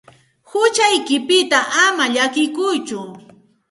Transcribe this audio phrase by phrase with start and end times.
[0.49, 2.99] Huchaykipita ama llakikuytsu.